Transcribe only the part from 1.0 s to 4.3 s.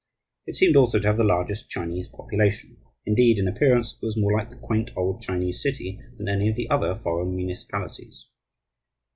have the largest Chinese population; indeed, in appearance it was